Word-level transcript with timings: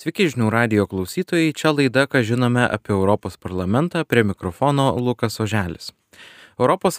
Sveiki 0.00 0.30
žinių 0.32 0.46
radio 0.48 0.86
klausytojai, 0.88 1.50
čia 1.52 1.74
laida, 1.76 2.06
ką 2.08 2.22
žinome 2.24 2.62
apie 2.64 2.94
Europos 2.94 3.34
parlamentą, 3.36 4.00
prie 4.08 4.22
mikrofono 4.24 4.86
Lukas 4.96 5.36
Oželis. 5.44 5.90
ES 6.56 6.98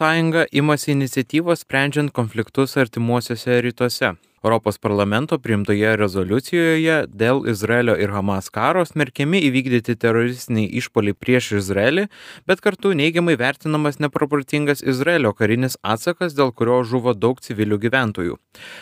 imasi 0.51 0.91
iniciatyvos 0.91 1.65
sprendžiant 1.65 2.11
konfliktus 2.13 2.77
artimuosiuose 2.77 3.57
rytuose. 3.65 4.11
Europos 4.43 4.79
parlamento 4.81 5.37
priimtoje 5.37 5.91
rezoliucijoje 6.01 6.95
dėl 7.13 7.43
Izraelio 7.51 7.93
ir 8.01 8.09
Hamas 8.09 8.49
karo 8.49 8.81
smerkiami 8.89 9.37
įvykdyti 9.45 9.93
teroristiniai 10.01 10.65
išpoliai 10.79 11.13
prieš 11.13 11.51
Izraelį, 11.59 12.07
bet 12.49 12.63
kartu 12.65 12.95
neigiamai 12.97 13.35
vertinamas 13.37 14.01
neproporcingas 14.01 14.81
Izraelio 14.81 15.35
karinis 15.37 15.77
atsakas, 15.85 16.33
dėl 16.33 16.49
kurio 16.57 16.79
žuvo 16.81 17.13
daug 17.13 17.37
civilių 17.45 17.77
gyventojų. 17.85 18.39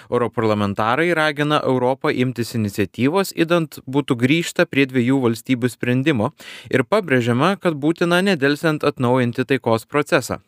Europarlamentarai 0.08 1.12
ragina 1.20 1.60
Europą 1.60 2.14
imtis 2.16 2.56
iniciatyvos, 2.56 3.36
įdant 3.36 3.82
būtų 3.84 4.16
grįžta 4.24 4.64
prie 4.64 4.88
dviejų 4.88 5.20
valstybių 5.28 5.76
sprendimo 5.76 6.32
ir 6.72 6.88
pabrėžiama, 6.88 7.58
kad 7.60 7.76
būtina 7.76 8.24
nedelsiant 8.24 8.88
atnaujinti 8.88 9.44
taikos 9.44 9.84
procesą. 9.84 10.40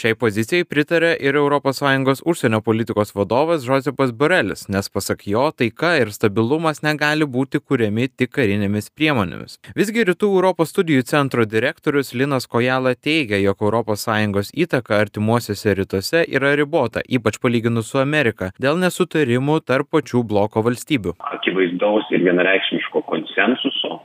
Šiai 0.00 0.16
pozicijai 0.18 0.66
pritarė 0.68 1.14
ir 1.20 1.38
ES 1.38 2.22
užsienio 2.24 2.60
politikos 2.64 3.14
vadovas 3.14 3.66
Josepas 3.66 4.12
Borelis, 4.12 4.68
nes 4.68 4.88
pasak 4.88 5.26
jo 5.26 5.50
taika 5.50 5.94
ir 6.00 6.12
stabilumas 6.12 6.82
negali 6.82 7.24
būti 7.24 7.60
kuriami 7.60 8.08
tik 8.08 8.32
karinėmis 8.36 8.90
priemonėmis. 8.94 9.58
Visgi 9.76 10.04
Rytų 10.08 10.30
Europos 10.36 10.72
studijų 10.74 11.04
centro 11.08 11.44
direktorius 11.44 12.14
Linas 12.14 12.46
Kojala 12.46 12.94
teigia, 12.94 13.38
jog 13.42 13.62
ES 13.64 14.50
įtaka 14.64 14.98
artimuosiuose 15.00 15.74
rytuose 15.78 16.24
yra 16.28 16.54
ribota, 16.56 17.02
ypač 17.08 17.38
palyginus 17.42 17.90
su 17.92 18.00
Amerika, 18.02 18.50
dėl 18.60 18.78
nesutarimų 18.80 19.60
tarp 19.66 19.90
pačių 19.94 20.24
bloko 20.24 20.62
valstybių. 20.66 21.16
Akivaizdaus 21.36 22.10
ir 22.14 22.24
vienareikšmiško 22.26 23.04
konsensuso 23.08 24.00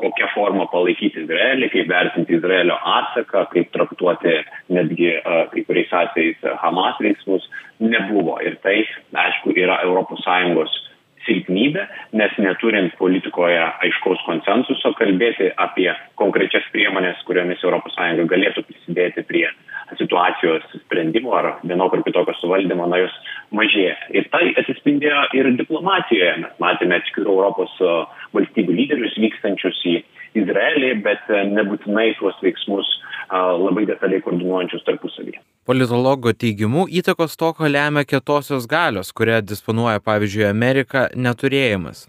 kokia 0.00 0.28
forma 0.34 0.66
palaikyti 0.72 1.22
Izraelį, 1.24 1.70
kaip 1.72 1.88
vertinti 1.88 2.36
Izraelio 2.36 2.76
atsaką, 2.96 3.46
kaip 3.52 3.70
traktuoti 3.74 4.34
netgi 4.72 5.14
kai 5.24 5.64
kuriais 5.68 5.94
atvejais 6.02 6.44
Hamas 6.62 7.00
veiksmus, 7.00 7.46
nebuvo. 7.80 8.36
Ir 8.44 8.58
tai, 8.64 8.82
aišku, 9.26 9.56
yra 9.56 9.80
ES 9.86 10.82
silpnybė, 11.26 11.86
nes 12.14 12.34
neturint 12.38 12.94
politikoje 13.00 13.58
aiškaus 13.58 14.20
konsensuso 14.28 14.92
kalbėti 14.98 15.50
apie 15.62 15.88
konkrečias 16.20 16.66
priemonės, 16.74 17.22
kuriomis 17.26 17.64
ES 17.64 18.22
galėtų 18.30 18.62
prisidėti 18.68 19.24
prie 19.26 19.48
situacijos 19.94 20.64
sprendimo 20.84 21.34
ar 21.36 21.52
vienokio 21.62 22.00
ar 22.00 22.04
kitokio 22.06 22.34
suvaldymo, 22.40 22.88
na, 22.90 23.00
jos 23.04 23.14
mažėja. 23.54 23.94
Ir 24.18 24.28
tai 24.32 24.50
atsispindėjo 24.58 25.22
ir 25.38 25.50
diplomatijoje. 25.60 26.32
Mes 26.42 26.60
matėme 26.62 26.98
atskirų 27.00 27.36
Europos 27.36 27.74
valstybių 28.36 28.78
lyderius 28.80 29.18
vykstančius 29.22 29.82
į 29.86 29.96
Izraelį, 30.42 30.90
bet 31.06 31.30
nebūtinai 31.52 32.10
tuos 32.18 32.36
veiksmus 32.44 32.90
labai 33.32 33.86
detaliai 33.88 34.22
koordinuojančius 34.22 34.84
tarpusavyje. 34.86 35.40
Politologo 35.66 36.30
teigimu 36.32 36.86
įtakos 37.00 37.38
to, 37.38 37.52
ko 37.58 37.70
lemia 37.70 38.04
kietosios 38.06 38.68
galios, 38.70 39.10
kuria 39.12 39.40
disponuoja 39.42 40.02
pavyzdžiui 40.04 40.46
Amerika, 40.50 41.08
neturėjimas. 41.14 42.06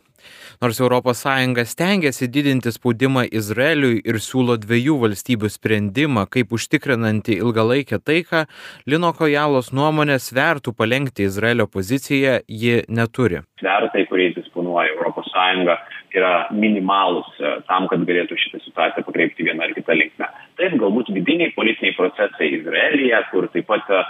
Nors 0.61 0.79
ES 0.81 1.71
stengiasi 1.71 2.27
didinti 2.27 2.71
spaudimą 2.71 3.27
Izraeliui 3.31 4.01
ir 4.05 4.19
siūlo 4.23 4.57
dviejų 4.57 4.97
valstybių 5.03 5.49
sprendimą, 5.53 6.25
kaip 6.29 6.53
užtikrinantį 6.53 7.39
ilgalaikę 7.41 7.99
taiką, 7.99 8.45
Lino 8.87 9.13
Kojalos 9.13 9.73
nuomonė 9.73 10.19
svertų 10.19 10.73
palengti 10.73 11.27
Izraelio 11.27 11.67
poziciją 11.67 12.39
ji 12.47 12.81
neturi. 12.87 13.43
Svertai, 13.61 14.05
kuriais 14.09 14.35
disponuoja 14.37 14.93
ES, 14.93 15.97
yra 16.17 16.47
minimalus 16.51 17.27
e, 17.39 17.53
tam, 17.67 17.87
kad 17.91 18.03
galėtų 18.07 18.37
šitą 18.39 18.61
situaciją 18.63 19.05
pakreipti 19.07 19.45
vieną 19.47 19.65
ar 19.65 19.73
kitą 19.75 19.95
linkmę. 19.97 20.29
Taip, 20.59 20.77
galbūt 20.81 21.11
vidiniai 21.13 21.53
politiniai 21.55 21.95
procesai 21.97 22.49
Izraelyje, 22.57 23.19
kur 23.31 23.49
taip 23.53 23.67
pat 23.69 23.91
e, 23.91 24.03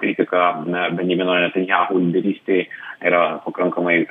kritika 0.00 0.46
Benjamino 0.96 1.36
Netanjahu 1.44 2.00
lyderystėje 2.00 2.66
yra 3.06 3.22
pakankamai 3.46 4.02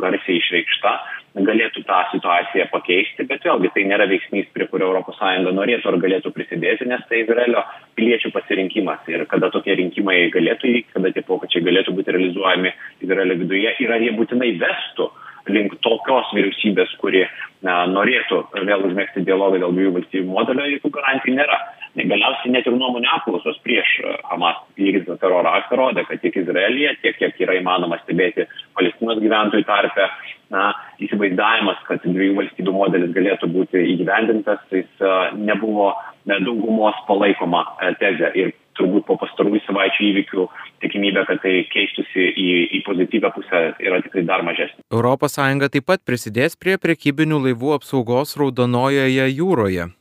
garsiai 0.00 0.38
išreikšta, 0.40 0.94
galėtų 1.34 1.82
tą 1.88 1.98
situaciją 2.12 2.68
pakeisti, 2.70 3.26
bet 3.26 3.42
vėlgi 3.42 3.70
tai 3.74 3.84
nėra 3.90 4.06
veiksnys, 4.06 4.46
prie 4.54 4.68
kurio 4.70 4.92
ES 5.00 5.50
norėtų 5.50 5.90
ar 5.90 5.98
galėtų 6.04 6.30
prisidėti, 6.34 6.86
nes 6.86 7.02
tai 7.08 7.24
Izraelio 7.24 7.64
piliečių 7.98 8.30
pasirinkimas. 8.30 9.02
Ir 9.10 9.26
kada 9.26 9.50
tokie 9.50 9.74
rinkimai 9.74 10.30
galėtų 10.30 10.70
įvykti, 10.70 10.94
kada 10.94 11.10
tie 11.10 11.22
pokyčiai 11.26 11.66
galėtų 11.66 11.96
būti 11.98 12.14
realizuojami 12.14 12.74
Izraelio 13.02 13.38
viduje 13.42 13.74
ir 13.80 13.92
ar 13.92 14.00
jie 14.06 14.14
būtinai 14.14 14.54
vestų 14.62 15.10
link 15.52 15.74
tokios 15.84 16.30
vyriausybės, 16.32 16.94
kuri 17.02 17.24
na, 17.66 17.84
norėtų 17.90 18.40
vėl 18.64 18.86
užmėgsti 18.88 19.24
dialogą 19.26 19.60
dėl 19.60 19.74
dviejų 19.74 19.94
valstybių 19.98 20.30
modelio, 20.30 20.68
jokių 20.76 20.92
garantijų 20.94 21.36
nėra. 21.40 21.58
Galiausiai 21.94 22.50
net 22.50 22.66
ir 22.66 22.74
nuomonių 22.74 23.06
apklausos 23.16 23.60
prieš 23.62 23.90
Hamas 24.26 24.58
vykdytą 24.78 25.14
teroro 25.22 25.52
aktą 25.54 25.78
rodė, 25.78 26.02
kad 26.08 26.22
tiek 26.24 26.40
Izraelyje, 26.42 26.96
tiek 27.04 27.20
kiek 27.20 27.38
yra 27.46 27.54
įmanoma 27.60 28.00
stebėti 28.02 28.48
Palestinos 28.74 29.20
gyventojų 29.22 29.66
tarpe, 29.68 30.08
na, 30.54 30.72
įsivaizdavimas, 31.02 31.78
kad 31.86 32.02
dviejų 32.02 32.40
valstybių 32.40 32.74
modelis 32.74 33.14
galėtų 33.14 33.50
būti 33.54 33.86
įgyvendintas, 33.94 34.66
tai 34.70 34.82
jis 34.82 35.06
nebuvo 35.38 35.92
daugumos 36.26 36.98
palaikoma 37.08 37.64
tezė. 38.02 38.34
Ir 38.42 38.54
turbūt 38.74 39.06
po 39.06 39.16
pastarųjų 39.20 39.62
savaičių 39.68 40.06
įvykių 40.10 40.46
tikimybė, 40.82 41.24
kad 41.28 41.42
tai 41.44 41.54
keistusi 41.70 42.26
į, 42.26 42.48
į 42.78 42.82
pozityvę 42.86 43.30
pusę 43.36 43.60
yra 43.78 44.00
tikrai 44.02 44.24
dar 44.26 44.42
mažesnė. 44.46 44.82
ES 44.90 45.38
taip 45.76 45.86
pat 45.86 46.02
prisidės 46.02 46.58
prie 46.58 46.74
prekybinių 46.82 47.38
laivų 47.48 47.76
apsaugos 47.78 48.34
Raudonojoje 48.40 49.28
jūroje. 49.30 49.92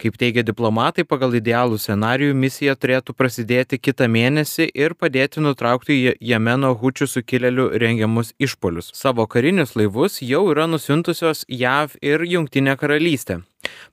Kaip 0.00 0.14
teigia 0.16 0.40
diplomatai, 0.48 1.04
pagal 1.04 1.34
idealų 1.36 1.76
scenarijų 1.76 2.32
misija 2.32 2.72
turėtų 2.80 3.12
prasidėti 3.12 3.76
kitą 3.76 4.06
mėnesį 4.08 4.70
ir 4.72 4.94
padėti 4.96 5.42
nutraukti 5.44 5.98
Jemeno 6.24 6.70
hučių 6.80 7.08
sukilėlių 7.18 7.66
rengiamus 7.82 8.32
išpolius. 8.40 8.88
Savo 8.96 9.28
karinius 9.28 9.76
laivus 9.76 10.22
jau 10.24 10.46
yra 10.54 10.64
nusintusios 10.72 11.44
JAV 11.52 11.98
ir 12.00 12.24
Junktinė 12.32 12.78
karalystė. 12.80 13.42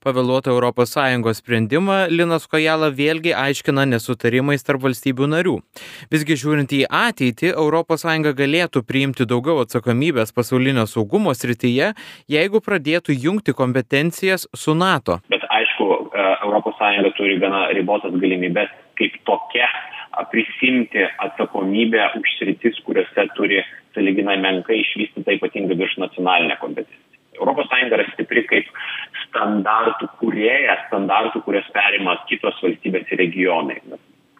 Pavėluotą 0.00 0.54
ES 0.56 1.40
sprendimą 1.42 1.96
Linas 2.08 2.46
Kojala 2.48 2.88
vėlgi 2.88 3.34
aiškina 3.36 3.84
nesutarimais 3.84 4.64
tarp 4.64 4.86
valstybių 4.86 5.28
narių. 5.34 5.56
Visgi 6.12 6.38
žiūrint 6.40 6.72
į 6.72 6.86
ateitį, 6.88 7.52
ES 7.52 8.32
galėtų 8.40 8.82
priimti 8.82 9.26
daugiau 9.28 9.60
atsakomybės 9.66 10.32
pasaulinio 10.32 10.86
saugumo 10.88 11.34
srityje, 11.34 11.92
jeigu 12.28 12.64
pradėtų 12.64 13.12
jungti 13.12 13.52
kompetencijas 13.52 14.48
su 14.56 14.74
NATO. 14.74 15.20
ES 16.58 17.14
turi 17.16 17.38
gana 17.42 17.68
ribotas 17.74 18.14
galimybės 18.14 18.70
kaip 18.98 19.14
tokia 19.24 19.68
prisimti 20.32 21.04
atsakomybę 21.18 22.02
už 22.18 22.38
sritis, 22.38 22.80
kuriuose 22.86 23.28
turi 23.36 23.62
saliginai 23.94 24.38
menkai 24.42 24.80
išvystyta 24.82 25.36
ypatingai 25.38 25.78
virš 25.78 25.98
nacionalinė 26.02 26.58
kompetencija. 26.60 27.04
ES 27.38 27.92
yra 27.94 28.04
stipri 28.12 28.42
kaip 28.50 28.70
standartų 29.28 30.08
kurieja, 30.18 30.74
standartų, 30.88 31.44
kurias 31.46 31.68
perima 31.74 32.16
kitos 32.26 32.58
valstybės 32.62 33.12
ir 33.12 33.22
regionai. 33.22 33.78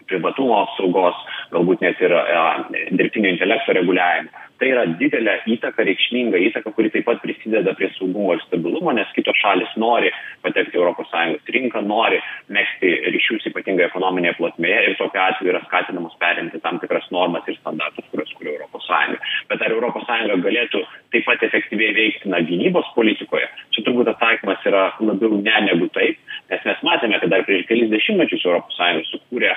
Privatumo 0.08 0.62
apsaugos, 0.64 1.16
galbūt 1.52 1.82
net 1.84 2.00
ir 2.00 2.14
e, 2.16 2.84
dirbtinio 2.96 3.30
intelekto 3.34 3.76
reguliavimo 3.76 4.47
tai 4.58 4.70
yra 4.72 4.84
didelė 4.98 5.34
įtaka, 5.54 5.84
reikšminga 5.86 6.41
įtaka, 6.48 6.72
kuri 6.74 6.91
taip 6.92 7.06
pat 7.06 7.20
prisideda 7.22 7.74
prie 7.78 7.91
saugumo 7.96 8.34
ir 8.34 8.42
stabilumo, 8.44 8.92
nes 8.96 9.10
kitos 9.16 9.38
šalis 9.38 9.70
nori 9.78 10.10
patekti 10.42 10.78
ES 10.78 11.52
rinką, 11.54 11.82
nori 11.86 12.19
mėgsti 12.54 12.92
ryšius 13.14 13.48
ypatingai 13.52 13.86
ekonominėje 13.88 14.36
plotmėje 14.38 14.80
ir 14.88 14.96
tokiu 14.98 15.22
atveju 15.22 15.52
yra 15.54 15.62
skatinamos 15.66 16.16
perimti 16.22 16.60
tam 16.64 16.80
tikras 16.82 17.06
normas 17.14 17.46
ir 17.48 17.58
standartus, 17.60 18.06
kurios 18.10 18.34
kuria 18.38 18.58
ES. 18.66 19.19
Bet 19.50 19.62
ar 19.62 19.76
ES 19.78 20.44
galėtų 20.48 20.84
taip 21.14 21.26
pat 21.28 21.42
efektyviai 21.46 21.94
veikti 21.94 22.30
na, 22.32 22.42
gynybos 22.42 22.90
politikoje? 22.96 23.46
Čia 23.76 23.86
turbūt 23.86 24.10
atsakymas 24.14 24.66
yra 24.66 24.88
labiau 25.00 25.38
ne 25.38 25.64
negu 25.69 25.90
taip, 25.94 26.19
nes 26.50 26.64
mes 26.66 26.87
matėme, 26.87 27.20
kad 27.22 27.31
dar 27.31 27.46
prieš 27.46 27.66
kelis 27.70 27.93
dešimtmečius 27.94 28.46
ES 28.49 29.12
sukūrė 29.14 29.55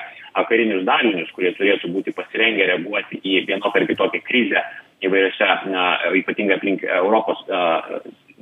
karinius 0.48 0.86
dalinius, 0.88 1.30
kurie 1.36 1.52
turėtų 1.56 1.90
būti 1.92 2.14
pasirengę 2.16 2.66
reaguoti 2.70 3.20
į 3.20 3.42
vienokią 3.50 3.82
ar 3.82 3.88
kitokią 3.90 4.22
krizę 4.24 4.62
įvairiose, 5.06 5.48
ypatingai 6.22 6.58
aplink 6.58 6.84
Europos 6.86 7.44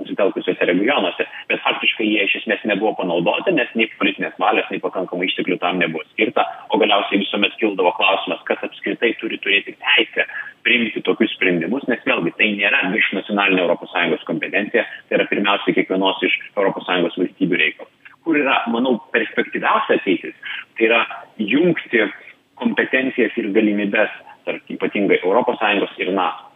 susitelkusiuose 0.01 0.65
regionuose, 0.65 1.27
bet 1.49 1.63
faktiškai 1.65 2.07
jie 2.07 2.25
iš 2.25 2.37
esmės 2.41 2.63
nebuvo 2.69 2.95
panaudoti, 2.99 3.53
nes 3.57 3.71
nei 3.79 3.89
politinės 4.01 4.37
valios, 4.41 4.69
nei 4.73 4.83
pakankamai 4.83 5.29
išteklių 5.29 5.59
tam 5.63 5.81
nebuvo 5.83 6.05
skirta, 6.11 6.47
o 6.73 6.81
galiausiai 6.81 7.21
visuomet 7.23 7.57
kildavo 7.61 7.93
klausimas, 7.99 8.43
kas 8.49 8.63
apskritai 8.67 9.13
turi 9.21 9.41
turėti 9.45 9.77
teisę 9.77 10.27
priimti 10.67 11.03
tokius 11.05 11.35
sprendimus, 11.37 11.87
nes 11.91 12.03
vėlgi 12.09 12.35
tai 12.39 12.51
nėra 12.57 12.83
virš 12.95 13.13
nacionalinė 13.21 13.69
ES 14.17 14.27
kompetencija, 14.29 14.87
tai 15.09 15.19
yra 15.19 15.29
pirmiausia 15.31 15.77
kiekvienos 15.77 16.25
iš 16.27 16.37
ES 16.57 17.21
valstybių 17.21 17.63
reikalas. 17.65 17.97
Kur 18.25 18.37
yra, 18.37 18.59
manau, 18.69 18.99
perspektyviausia 19.15 19.97
ateitis, 19.97 20.37
tai 20.77 20.91
yra 20.91 21.01
jungti 21.41 22.05
kompetencijas 22.61 23.37
ir 23.41 23.49
galimybės 23.57 24.13
tarp 24.45 24.73
ypatingai 24.73 25.21
ES 25.25 26.01
ir 26.05 26.13
NATO 26.13 26.50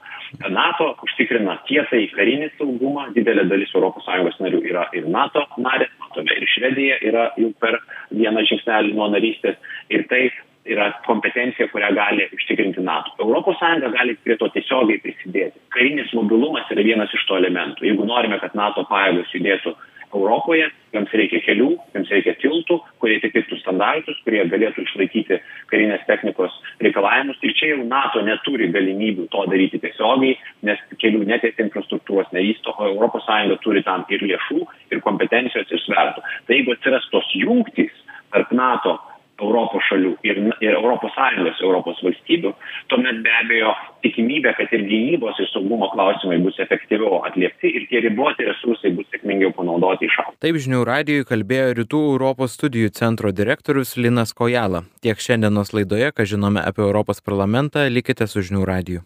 NATO 0.51 0.91
užtikrina 1.07 1.59
tiesai 1.69 2.09
karinį 2.15 2.51
saugumą, 2.59 3.09
didelė 3.15 3.47
dalis 3.51 3.71
ES 3.75 4.41
narių 4.41 4.63
yra 4.67 4.89
ir 4.93 5.07
NATO 5.09 5.45
narės, 5.57 5.93
matome 6.01 6.35
ir 6.37 6.49
Švedija 6.55 6.99
yra 7.03 7.29
jau 7.39 7.53
per 7.61 7.79
vieną 8.11 8.43
žingsnelį 8.51 8.95
nuo 8.95 9.09
narystės 9.13 9.57
ir 9.91 10.07
tai 10.11 10.29
yra 10.65 10.91
kompetencija, 11.07 11.69
kurią 11.69 11.91
gali 11.95 12.29
užtikrinti 12.33 12.81
NATO. 12.81 13.13
ES 13.21 13.93
gali 13.93 14.17
prie 14.25 14.37
to 14.41 14.49
tiesiogiai 14.49 15.01
prisidėti. 15.03 15.61
Karinis 15.75 16.13
mobilumas 16.17 16.71
yra 16.73 16.83
vienas 16.83 17.13
iš 17.13 17.27
to 17.29 17.37
elementų. 17.37 17.85
Jeigu 17.85 18.07
norime, 18.09 18.39
kad 18.41 18.55
NATO 18.55 18.87
pajėgos 18.89 19.35
judėtų 19.35 19.75
Europoje, 20.15 20.69
joms 20.95 21.13
reikia 21.19 21.41
kelių, 21.45 21.71
joms 21.95 22.13
reikia 22.15 22.35
tiltų, 22.43 22.79
kurie 23.03 23.19
atitiktų 23.19 23.59
standartus, 23.61 24.21
kurie 24.27 24.45
galėtų 24.51 24.85
išlaikyti 24.85 25.41
karinės 25.73 26.05
technikos 26.09 26.55
reikalavimus. 26.85 27.41
Ir 27.43 27.55
čia 27.59 27.73
jau 27.73 27.87
NATO 27.89 28.23
neturi 28.27 28.71
galimybių 28.75 29.29
to 29.33 29.47
daryti 29.51 29.81
tiesiogiai, 29.83 30.37
nes 30.69 30.83
kelių 31.03 31.25
netiesia 31.29 31.67
infrastruktūros 31.67 32.31
nevysto, 32.37 32.77
o 32.79 32.93
ES 32.95 33.61
turi 33.65 33.83
tam 33.87 34.05
ir 34.13 34.23
lėšų, 34.23 34.61
ir 34.93 35.03
kompetencijos, 35.05 35.71
ir 35.71 35.83
svertų. 35.85 36.23
Tai 36.47 36.59
jeigu 36.59 36.77
atsiras 36.77 37.11
tos 37.13 37.29
jungtys 37.35 37.93
tarp 38.35 38.53
NATO 38.55 38.99
Europos 39.45 39.85
šalių 39.91 40.15
ir, 40.27 40.41
ir 40.65 40.77
Europos 40.79 41.13
Sąjungos 41.17 41.63
Europos 41.65 42.01
valstybių, 42.05 42.53
tuomet 42.93 43.23
be 43.25 43.33
abejo 43.41 43.73
tikimybė, 44.05 44.55
kad 44.59 44.73
ir 44.77 44.85
gynybos 44.89 45.41
ir 45.41 45.49
saugumo 45.53 45.89
klausimai 45.95 46.39
bus 46.45 46.59
efektyviau 46.63 47.23
atliepti 47.29 47.73
ir 47.79 47.87
tie 47.91 48.03
riboti 48.05 48.47
resursai 48.49 48.93
bus 48.97 49.09
sėkmingiau 49.13 49.55
panaudoti 49.57 50.09
išaugti. 50.11 50.41
Taip 50.45 50.61
žinių 50.67 50.85
radijui 50.89 51.29
kalbėjo 51.29 51.73
Rytų 51.81 52.03
Europos 52.13 52.59
studijų 52.59 52.93
centro 52.99 53.33
direktorius 53.33 53.97
Linas 54.01 54.35
Kojala. 54.37 54.85
Tiek 55.05 55.21
šiandienos 55.21 55.75
laidoje, 55.77 56.13
ką 56.15 56.29
žinome 56.35 56.63
apie 56.65 56.85
Europos 56.85 57.25
parlamentą, 57.25 57.89
likite 57.91 58.29
su 58.31 58.45
žinių 58.45 58.65
radiju. 58.69 59.03